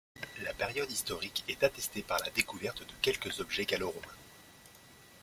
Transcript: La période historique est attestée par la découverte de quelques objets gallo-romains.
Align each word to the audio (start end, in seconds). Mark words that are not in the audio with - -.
La 0.41 0.53
période 0.55 0.91
historique 0.91 1.43
est 1.47 1.61
attestée 1.63 2.01
par 2.01 2.17
la 2.25 2.31
découverte 2.31 2.79
de 2.81 2.93
quelques 3.03 3.39
objets 3.39 3.65
gallo-romains. 3.65 4.17